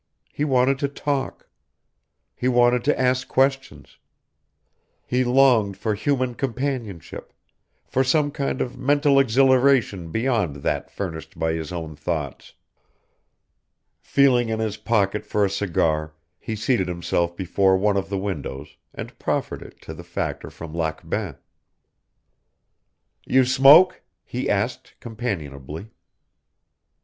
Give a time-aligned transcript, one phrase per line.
[0.33, 1.47] He wanted to talk.
[2.35, 3.99] He wanted to ask questions.
[5.05, 7.31] He longed for human companionship,
[7.85, 12.55] for some kind of mental exhilaration beyond that furnished by his own thoughts.
[13.99, 18.77] Feeling in his pocket for a cigar he seated himself before one of the windows
[18.95, 21.35] and proffered it to the factor from Lac Bain.
[23.27, 25.91] "You smoke?" he asked companionably.